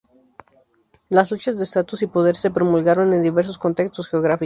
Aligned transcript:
Las 1.09 1.29
luchas 1.29 1.59
de 1.59 1.63
estatus 1.63 2.01
y 2.01 2.07
poder 2.07 2.35
se 2.35 2.49
promulgaron 2.49 3.13
en 3.13 3.21
diversos 3.21 3.59
contextos 3.59 4.07
geográficos. 4.07 4.39